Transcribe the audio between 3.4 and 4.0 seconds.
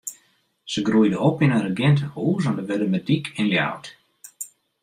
Ljouwert.